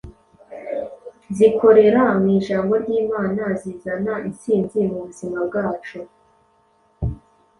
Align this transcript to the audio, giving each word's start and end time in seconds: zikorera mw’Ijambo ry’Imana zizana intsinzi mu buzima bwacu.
zikorera 1.35 2.01
mw’Ijambo 2.19 2.73
ry’Imana 2.83 3.43
zizana 3.59 4.13
intsinzi 4.27 4.77
mu 4.89 4.97
buzima 5.05 5.37
bwacu. 5.47 5.99